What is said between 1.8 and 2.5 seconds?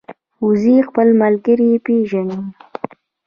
پېژني